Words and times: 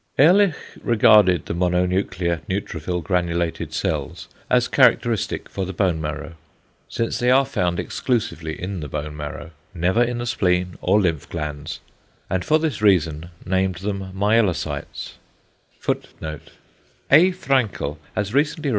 = 0.09 0.17
Ehrlich 0.17 0.55
regarded 0.83 1.45
the 1.45 1.53
mononuclear 1.53 2.41
neutrophil 2.49 3.03
granulated 3.03 3.71
cells 3.71 4.27
as 4.49 4.67
characteristic 4.67 5.47
for 5.47 5.63
the 5.63 5.73
bone 5.73 6.01
marrow, 6.01 6.33
since 6.89 7.19
they 7.19 7.29
are 7.29 7.45
found 7.45 7.79
exclusively 7.79 8.59
in 8.59 8.79
the 8.79 8.87
bone 8.87 9.15
marrow, 9.15 9.51
never 9.75 10.01
in 10.01 10.17
the 10.17 10.25
spleen 10.25 10.75
or 10.81 10.99
lymph 10.99 11.29
glands, 11.29 11.81
and 12.31 12.43
for 12.43 12.57
this 12.57 12.81
reason 12.81 13.29
named 13.45 13.75
them 13.75 14.11
"=myelocytes=," 14.15 15.17
[Greek: 15.83 16.01
kat' 16.19 16.49
exochên]. 17.11 17.97